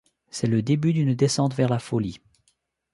C'est 0.31 0.47
le 0.47 0.63
début 0.63 0.93
d'une 0.93 1.13
descente 1.13 1.53
vers 1.53 1.69
la 1.69 1.77
folie. 1.77 2.17